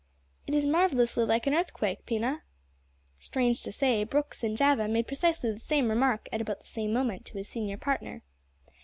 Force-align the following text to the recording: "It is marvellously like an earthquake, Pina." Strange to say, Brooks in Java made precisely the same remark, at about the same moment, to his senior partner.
"It 0.47 0.55
is 0.55 0.65
marvellously 0.65 1.25
like 1.25 1.45
an 1.45 1.53
earthquake, 1.53 2.07
Pina." 2.07 2.41
Strange 3.19 3.61
to 3.61 3.71
say, 3.71 4.03
Brooks 4.03 4.43
in 4.43 4.55
Java 4.55 4.87
made 4.87 5.05
precisely 5.05 5.51
the 5.51 5.59
same 5.59 5.89
remark, 5.89 6.27
at 6.33 6.41
about 6.41 6.59
the 6.61 6.65
same 6.65 6.91
moment, 6.91 7.23
to 7.25 7.37
his 7.37 7.47
senior 7.49 7.77
partner. 7.77 8.23